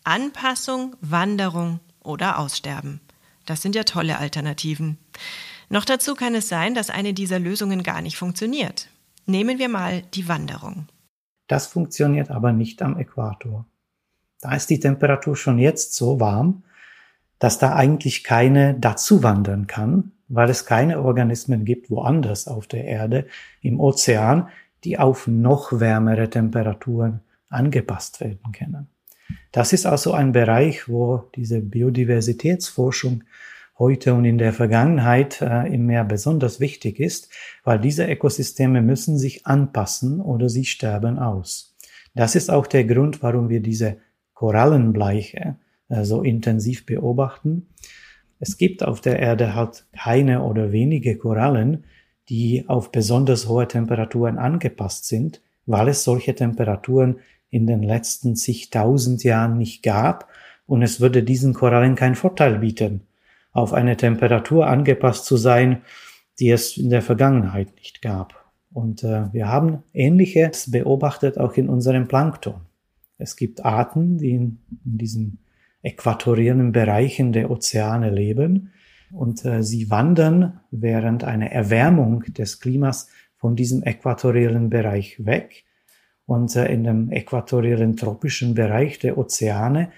[0.05, 3.01] Anpassung, Wanderung oder Aussterben.
[3.47, 4.99] Das sind ja tolle Alternativen.
[5.71, 8.89] Noch dazu kann es sein, dass eine dieser Lösungen gar nicht funktioniert.
[9.25, 10.87] Nehmen wir mal die Wanderung.
[11.47, 13.67] Das funktioniert aber nicht am Äquator.
[14.41, 16.63] Da ist die Temperatur schon jetzt so warm,
[17.39, 22.85] dass da eigentlich keine dazu wandern kann, weil es keine Organismen gibt woanders auf der
[22.85, 23.27] Erde,
[23.63, 24.49] im Ozean,
[24.85, 28.89] die auf noch wärmere Temperaturen angepasst werden können.
[29.53, 33.25] Das ist also ein Bereich, wo diese Biodiversitätsforschung
[33.79, 37.31] heute und in der Vergangenheit äh, immer mehr besonders wichtig ist,
[37.65, 41.77] weil diese Ökosysteme müssen sich anpassen oder sie sterben aus.
[42.15, 43.99] Das ist auch der Grund, warum wir diese
[44.39, 45.57] Korallenbleiche
[45.89, 47.67] äh, so intensiv beobachten.
[48.39, 51.83] Es gibt auf der Erde halt keine oder wenige Korallen,
[52.29, 57.19] die auf besonders hohe Temperaturen angepasst sind, weil es solche Temperaturen
[57.51, 60.29] in den letzten zigtausend Jahren nicht gab
[60.67, 63.01] und es würde diesen Korallen keinen Vorteil bieten,
[63.51, 65.83] auf eine Temperatur angepasst zu sein,
[66.39, 68.53] die es in der Vergangenheit nicht gab.
[68.73, 72.68] Und äh, wir haben Ähnliches beobachtet auch in unserem Plankton.
[73.19, 75.39] Es gibt Arten, die in, in diesen
[75.83, 78.73] äquatorialen Bereichen der Ozeane leben
[79.13, 85.65] und äh, sie wandern während einer Erwärmung des Klimas von diesem äquatorialen Bereich weg
[86.27, 89.91] und äh, in dem äquatorialen tropischen Bereich der Ozeane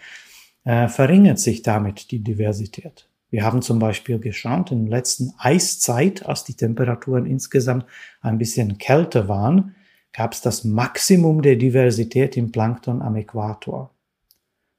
[0.65, 3.09] äh, verringert sich damit die Diversität.
[3.31, 7.87] Wir haben zum Beispiel geschaut, in der letzten Eiszeit, als die Temperaturen insgesamt
[8.21, 9.75] ein bisschen kälter waren,
[10.13, 13.95] gab es das Maximum der Diversität im Plankton am Äquator.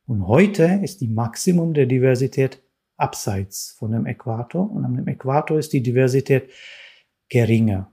[0.06, 2.62] Und heute ist die Maximum der Diversität
[2.98, 6.50] abseits von dem Äquator und am Äquator ist die Diversität
[7.30, 7.92] geringer.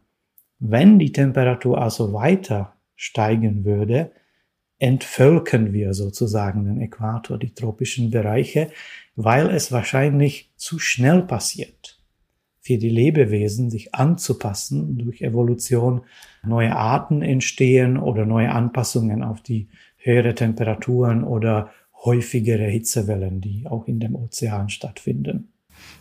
[0.59, 4.11] Wenn die Temperatur also weiter steigen würde,
[4.79, 8.71] entvölkern wir sozusagen den Äquator, die tropischen Bereiche,
[9.15, 11.98] weil es wahrscheinlich zu schnell passiert
[12.69, 14.99] für die Lebewesen, sich anzupassen.
[14.99, 16.03] Durch Evolution
[16.45, 21.71] neue Arten entstehen oder neue Anpassungen auf die höhere Temperaturen oder
[22.05, 25.51] häufigere Hitzewellen, die auch in dem Ozean stattfinden.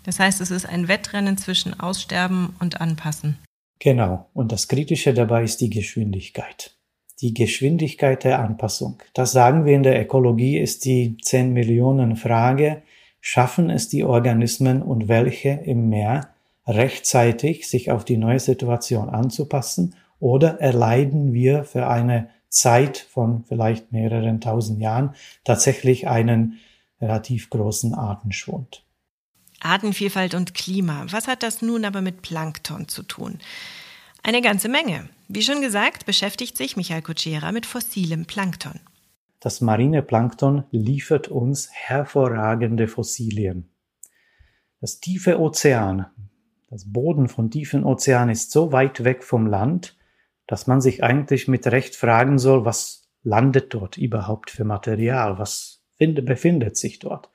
[0.03, 3.37] Das heißt, es ist ein Wettrennen zwischen Aussterben und Anpassen.
[3.79, 4.27] Genau.
[4.33, 6.75] Und das Kritische dabei ist die Geschwindigkeit.
[7.21, 9.01] Die Geschwindigkeit der Anpassung.
[9.13, 12.81] Das sagen wir in der Ökologie ist die 10 Millionen Frage.
[13.21, 16.29] Schaffen es die Organismen und welche im Meer
[16.67, 23.91] rechtzeitig sich auf die neue Situation anzupassen oder erleiden wir für eine Zeit von vielleicht
[23.91, 26.59] mehreren tausend Jahren tatsächlich einen
[27.01, 28.83] relativ großen Artenschwund.
[29.59, 31.05] Artenvielfalt und Klima.
[31.09, 33.39] Was hat das nun aber mit Plankton zu tun?
[34.23, 35.09] Eine ganze Menge.
[35.27, 38.79] Wie schon gesagt, beschäftigt sich Michael Kutschera mit fossilem Plankton.
[39.39, 43.69] Das marine Plankton liefert uns hervorragende Fossilien.
[44.81, 46.07] Das tiefe Ozean,
[46.69, 49.95] das Boden von tiefen Ozean ist so weit weg vom Land,
[50.47, 55.83] dass man sich eigentlich mit Recht fragen soll, was landet dort überhaupt für Material, was
[55.97, 57.29] befindet sich dort.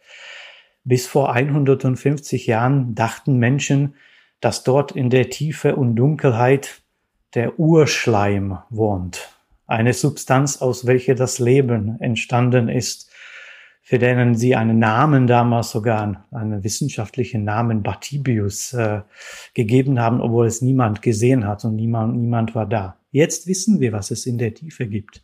[0.84, 3.94] Bis vor 150 Jahren dachten Menschen,
[4.40, 6.82] dass dort in der Tiefe und Dunkelheit
[7.34, 9.30] der Urschleim wohnt,
[9.66, 13.11] eine Substanz, aus welcher das Leben entstanden ist,
[13.82, 19.02] für denen sie einen Namen damals sogar, einen wissenschaftlichen Namen Bathybius äh,
[19.54, 22.96] gegeben haben, obwohl es niemand gesehen hat und niemand, niemand war da.
[23.10, 25.22] Jetzt wissen wir, was es in der Tiefe gibt.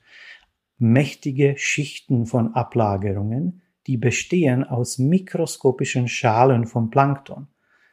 [0.76, 7.46] Mächtige Schichten von Ablagerungen, die bestehen aus mikroskopischen Schalen von Plankton.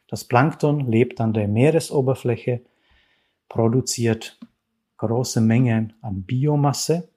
[0.08, 2.62] Das Plankton lebt an der Meeresoberfläche,
[3.49, 4.39] produziert
[4.97, 7.08] große Mengen an Biomasse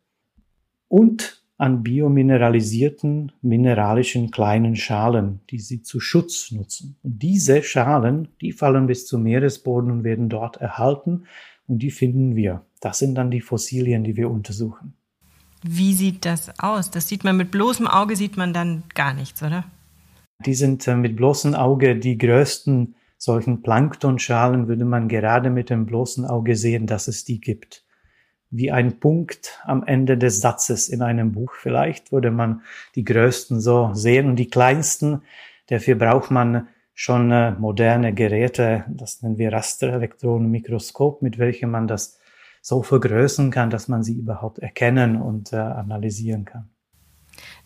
[0.89, 6.97] und an biomineralisierten mineralischen kleinen Schalen, die sie zu Schutz nutzen.
[7.03, 11.25] Und diese Schalen, die fallen bis zum Meeresboden und werden dort erhalten
[11.67, 12.65] und die finden wir.
[12.81, 14.95] Das sind dann die Fossilien, die wir untersuchen.
[15.65, 16.93] Wie sieht das aus?
[16.93, 19.65] Das sieht man mit bloßem Auge, sieht man dann gar nichts, oder?
[20.47, 25.87] Die sind äh, mit bloßem Auge die größten solchen Planktonschalen würde man gerade mit dem
[25.87, 27.85] bloßen Auge sehen, dass es die gibt.
[28.51, 32.63] Wie ein Punkt am Ende des Satzes in einem Buch vielleicht würde man
[32.95, 35.23] die größten so sehen und die kleinsten,
[35.67, 42.19] dafür braucht man schon äh, moderne Geräte, das nennen wir Rasterelektronenmikroskop, mit welchem man das
[42.61, 46.71] so vergrößern kann, dass man sie überhaupt erkennen und äh, analysieren kann.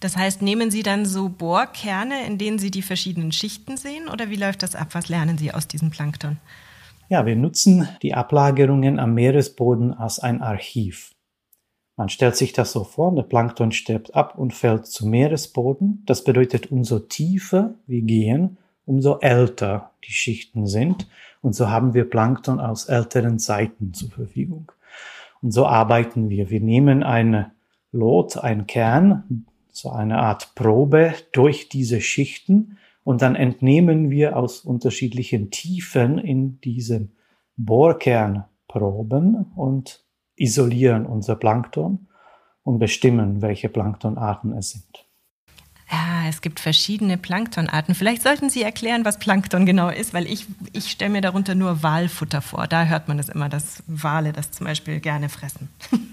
[0.00, 4.30] Das heißt, nehmen Sie dann so Bohrkerne, in denen Sie die verschiedenen Schichten sehen, oder
[4.30, 4.88] wie läuft das ab?
[4.92, 6.38] Was lernen Sie aus diesem Plankton?
[7.12, 11.14] Ja, wir nutzen die Ablagerungen am Meeresboden als ein Archiv.
[11.94, 16.02] Man stellt sich das so vor, der Plankton stirbt ab und fällt zum Meeresboden.
[16.06, 21.06] Das bedeutet, umso tiefer wir gehen, umso älter die Schichten sind.
[21.42, 24.72] Und so haben wir Plankton aus älteren Zeiten zur Verfügung.
[25.42, 26.48] Und so arbeiten wir.
[26.48, 27.52] Wir nehmen eine
[27.92, 34.60] Lot, einen Kern, so eine Art Probe durch diese Schichten und dann entnehmen wir aus
[34.60, 37.16] unterschiedlichen Tiefen in diesen
[37.56, 40.04] Bohrkernproben und
[40.36, 42.06] isolieren unser Plankton
[42.62, 45.06] und bestimmen, welche Planktonarten es sind.
[45.90, 47.94] Ja, es gibt verschiedene Planktonarten.
[47.94, 51.82] Vielleicht sollten Sie erklären, was Plankton genau ist, weil ich, ich stelle mir darunter nur
[51.82, 52.66] Walfutter vor.
[52.66, 55.68] Da hört man es immer, dass Wale das zum Beispiel gerne fressen.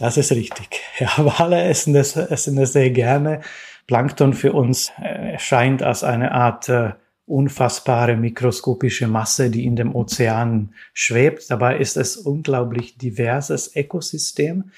[0.00, 0.80] Das ist richtig.
[1.00, 3.40] Ja, Wale essen das, essen das sehr gerne.
[3.88, 6.92] Plankton für uns äh, erscheint als eine Art äh,
[7.26, 11.50] unfassbare mikroskopische Masse, die in dem Ozean schwebt.
[11.50, 14.70] Dabei ist es unglaublich diverses Ökosystem.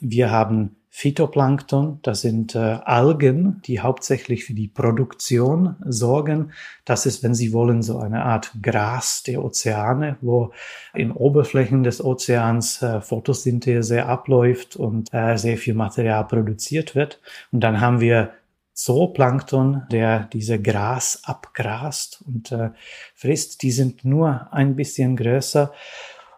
[0.00, 6.50] Wir haben Phytoplankton, das sind äh, Algen, die hauptsächlich für die Produktion sorgen.
[6.84, 10.50] Das ist, wenn Sie wollen, so eine Art Gras der Ozeane, wo
[10.94, 17.20] in Oberflächen des Ozeans äh, Photosynthese abläuft und äh, sehr viel Material produziert wird.
[17.52, 18.32] Und dann haben wir
[18.78, 22.70] Zooplankton, der diese Gras abgrast und äh,
[23.16, 23.62] frisst.
[23.62, 25.72] Die sind nur ein bisschen größer.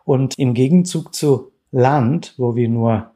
[0.05, 3.11] Und im Gegenzug zu Land, wo wir nur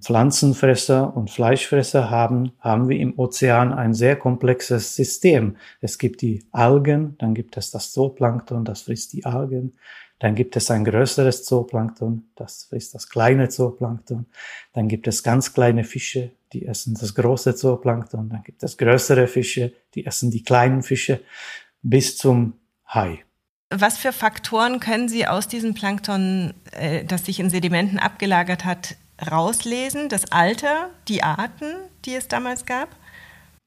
[0.00, 5.56] Pflanzenfresser und Fleischfresser haben, haben wir im Ozean ein sehr komplexes System.
[5.80, 9.72] Es gibt die Algen, dann gibt es das Zooplankton, das frisst die Algen.
[10.20, 14.26] Dann gibt es ein größeres Zooplankton, das frisst das kleine Zooplankton.
[14.72, 18.28] Dann gibt es ganz kleine Fische, die essen das große Zooplankton.
[18.28, 21.20] Dann gibt es größere Fische, die essen die kleinen Fische
[21.82, 22.54] bis zum
[22.86, 23.24] Hai.
[23.70, 28.96] Was für Faktoren können Sie aus diesem Plankton, äh, das sich in Sedimenten abgelagert hat,
[29.30, 30.08] rauslesen?
[30.08, 32.88] Das Alter, die Arten, die es damals gab?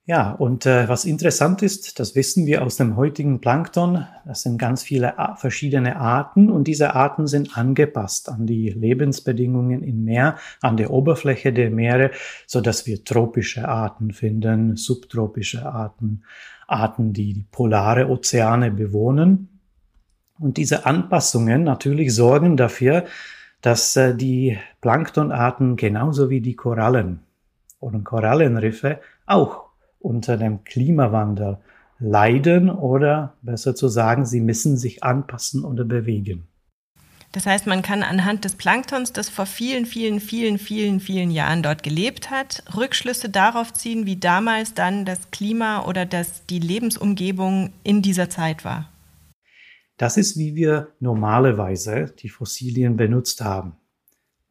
[0.10, 4.58] Ja, und äh, was interessant ist, das wissen wir aus dem heutigen Plankton, das sind
[4.58, 10.78] ganz viele verschiedene Arten und diese Arten sind angepasst an die Lebensbedingungen im Meer, an
[10.78, 12.10] der Oberfläche der Meere,
[12.48, 16.24] so dass wir tropische Arten finden, subtropische Arten,
[16.66, 19.60] Arten, die die polare Ozeane bewohnen.
[20.40, 23.06] Und diese Anpassungen natürlich sorgen dafür,
[23.62, 27.20] dass äh, die Planktonarten genauso wie die Korallen
[27.80, 29.69] oder Korallenriffe auch
[30.00, 31.58] unter dem Klimawandel
[32.00, 36.48] leiden oder besser zu sagen, sie müssen sich anpassen oder bewegen.
[37.32, 41.62] Das heißt, man kann anhand des Planktons, das vor vielen, vielen, vielen, vielen, vielen Jahren
[41.62, 47.72] dort gelebt hat, Rückschlüsse darauf ziehen, wie damals dann das Klima oder das, die Lebensumgebung
[47.84, 48.90] in dieser Zeit war.
[49.98, 53.76] Das ist, wie wir normalerweise die Fossilien benutzt haben.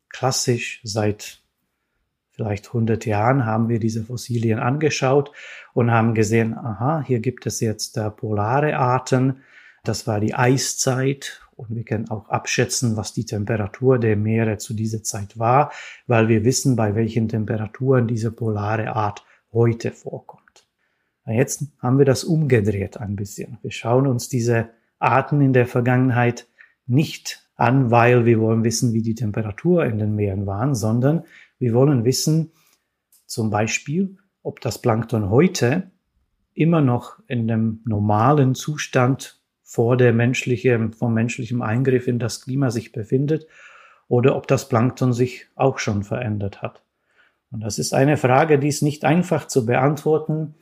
[0.08, 1.42] Klassisch seit
[2.38, 5.32] vielleicht 100 Jahren haben wir diese Fossilien angeschaut
[5.74, 9.42] und haben gesehen, aha, hier gibt es jetzt äh, polare Arten.
[9.82, 14.72] Das war die Eiszeit und wir können auch abschätzen, was die Temperatur der Meere zu
[14.72, 15.72] dieser Zeit war,
[16.06, 20.44] weil wir wissen, bei welchen Temperaturen diese polare Art heute vorkommt.
[21.26, 23.58] Jetzt haben wir das umgedreht ein bisschen.
[23.62, 24.70] Wir schauen uns diese
[25.00, 26.46] Arten in der Vergangenheit
[26.86, 31.24] nicht an, weil wir wollen wissen, wie die Temperatur in den Meeren waren, sondern
[31.58, 32.52] wir wollen wissen,
[33.26, 35.90] zum Beispiel, ob das Plankton heute
[36.54, 42.70] immer noch in dem normalen Zustand vor der menschliche, vom menschlichen Eingriff in das Klima
[42.70, 43.46] sich befindet
[44.08, 46.82] oder ob das Plankton sich auch schon verändert hat.
[47.50, 50.54] Und das ist eine Frage, die ist nicht einfach zu beantworten,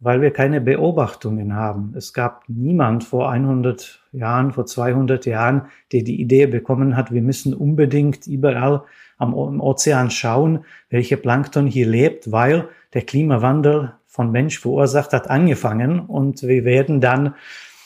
[0.00, 1.94] weil wir keine Beobachtungen haben.
[1.96, 7.22] Es gab niemand vor 100 Jahren, vor 200 Jahren, der die Idee bekommen hat, wir
[7.22, 8.82] müssen unbedingt überall
[9.18, 16.00] am Ozean schauen, welche Plankton hier lebt, weil der Klimawandel von Mensch verursacht hat angefangen
[16.00, 17.34] und wir werden dann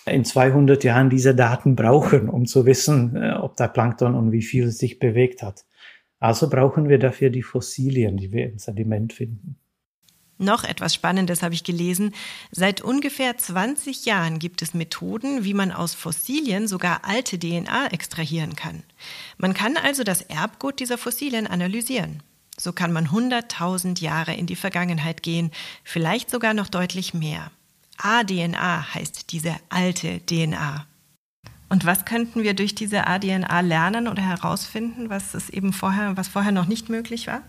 [0.06, 4.42] in 200 Jahren diese Daten brauchen, um zu wissen, äh, ob der Plankton und wie
[4.42, 5.64] viel sich bewegt hat.
[6.18, 9.56] Also brauchen wir dafür die Fossilien, die wir im Sediment finden.
[10.38, 12.14] Noch etwas Spannendes habe ich gelesen.
[12.51, 18.55] Seit ungefähr 20 Jahren gibt es Methoden, wie man aus Fossilien sogar alte DNA extrahieren
[18.55, 18.83] kann.
[19.38, 22.22] Man kann also das Erbgut dieser Fossilien analysieren.
[22.59, 25.51] So kann man 100.000 Jahre in die Vergangenheit gehen,
[25.85, 27.51] vielleicht sogar noch deutlich mehr.
[27.99, 30.87] ADNA heißt diese alte DNA.
[31.68, 36.29] Und was könnten wir durch diese ADNA lernen oder herausfinden, was es eben vorher, was
[36.29, 37.42] vorher noch nicht möglich war?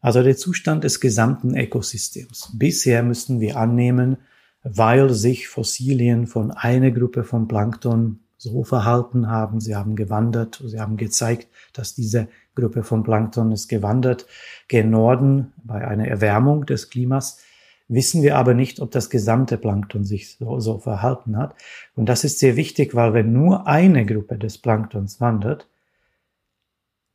[0.00, 2.50] Also der Zustand des gesamten Ökosystems.
[2.54, 4.16] Bisher müssten wir annehmen,
[4.62, 10.80] weil sich Fossilien von einer Gruppe von Plankton so verhalten haben, sie haben gewandert, sie
[10.80, 14.26] haben gezeigt, dass diese Gruppe von Plankton ist gewandert
[14.68, 17.40] gen Norden bei einer Erwärmung des Klimas,
[17.88, 21.54] wissen wir aber nicht, ob das gesamte Plankton sich so, so verhalten hat.
[21.94, 25.66] Und das ist sehr wichtig, weil wenn nur eine Gruppe des Planktons wandert,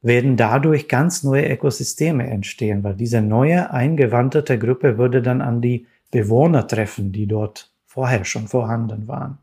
[0.05, 5.87] werden dadurch ganz neue Ökosysteme entstehen, weil diese neue eingewanderte Gruppe würde dann an die
[6.11, 9.39] Bewohner treffen, die dort vorher schon vorhanden waren.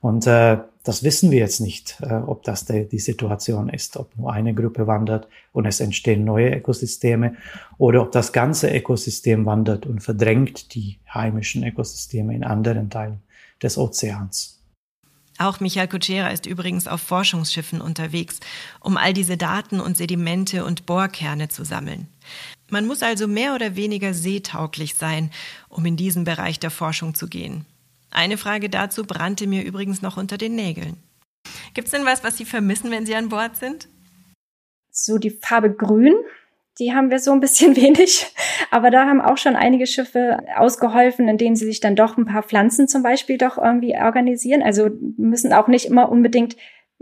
[0.00, 4.16] Und äh, das wissen wir jetzt nicht, äh, ob das de, die Situation ist, ob
[4.16, 7.36] nur eine Gruppe wandert und es entstehen neue Ökosysteme
[7.76, 13.20] oder ob das ganze Ökosystem wandert und verdrängt die heimischen Ökosysteme in anderen Teilen
[13.60, 14.61] des Ozeans.
[15.38, 18.38] Auch Michael Kutschera ist übrigens auf Forschungsschiffen unterwegs,
[18.80, 22.06] um all diese Daten und Sedimente und Bohrkerne zu sammeln.
[22.68, 25.30] Man muss also mehr oder weniger seetauglich sein,
[25.68, 27.66] um in diesen Bereich der Forschung zu gehen.
[28.10, 30.96] Eine Frage dazu brannte mir übrigens noch unter den Nägeln.
[31.74, 33.88] Gibt es denn was, was Sie vermissen, wenn Sie an Bord sind?
[34.90, 36.14] So die Farbe Grün
[36.78, 38.26] die haben wir so ein bisschen wenig.
[38.70, 42.42] Aber da haben auch schon einige Schiffe ausgeholfen, indem sie sich dann doch ein paar
[42.42, 44.62] Pflanzen zum Beispiel doch irgendwie organisieren.
[44.62, 46.56] Also müssen auch nicht immer unbedingt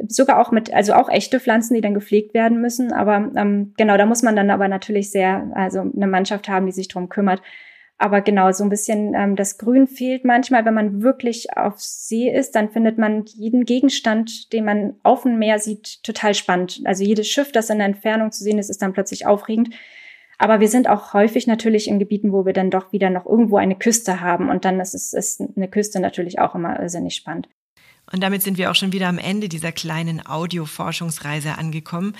[0.09, 2.93] sogar auch mit, also auch echte Pflanzen, die dann gepflegt werden müssen.
[2.93, 6.73] Aber ähm, genau, da muss man dann aber natürlich sehr, also eine Mannschaft haben, die
[6.73, 7.43] sich drum kümmert.
[8.01, 10.65] Aber genau, so ein bisschen ähm, das Grün fehlt manchmal.
[10.65, 15.39] Wenn man wirklich auf See ist, dann findet man jeden Gegenstand, den man auf dem
[15.39, 16.81] Meer sieht, total spannend.
[16.87, 19.75] Also jedes Schiff, das in der Entfernung zu sehen ist, ist dann plötzlich aufregend.
[20.39, 23.59] Aber wir sind auch häufig natürlich in Gebieten, wo wir dann doch wieder noch irgendwo
[23.59, 24.49] eine Küste haben.
[24.49, 27.51] Und dann ist es ist eine Küste natürlich auch immer irrsinnig spannend.
[28.11, 32.17] Und damit sind wir auch schon wieder am Ende dieser kleinen Audioforschungsreise angekommen.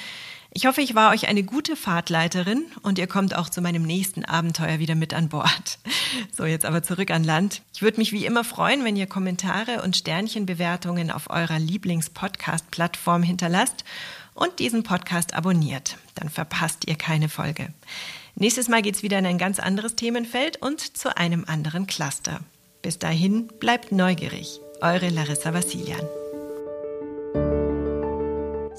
[0.53, 4.25] Ich hoffe, ich war euch eine gute Fahrtleiterin und ihr kommt auch zu meinem nächsten
[4.25, 5.79] Abenteuer wieder mit an Bord.
[6.37, 7.63] So, jetzt aber zurück an Land.
[7.73, 13.85] Ich würde mich wie immer freuen, wenn ihr Kommentare und Sternchenbewertungen auf eurer Lieblings-Podcast-Plattform hinterlasst
[14.35, 15.99] und diesen Podcast abonniert.
[16.17, 17.69] Dann verpasst ihr keine Folge.
[18.35, 22.41] Nächstes Mal geht's wieder in ein ganz anderes Themenfeld und zu einem anderen Cluster.
[22.83, 24.61] Bis dahin bleibt neugierig.
[24.81, 26.20] Eure Larissa Vassilian.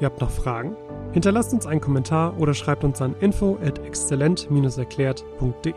[0.00, 0.76] Ihr habt noch Fragen?
[1.12, 5.74] Hinterlasst uns einen Kommentar oder schreibt uns an info at exzellent-erklärt.de.